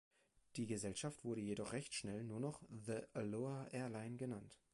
Die 0.55 0.65
Gesellschaft 0.65 1.23
wurde 1.23 1.41
jedoch 1.41 1.73
recht 1.73 1.93
schnell 1.93 2.23
nur 2.23 2.39
noch 2.39 2.63
„The 2.71 3.01
Aloha 3.13 3.67
Airline“ 3.67 4.17
genannt. 4.17 4.57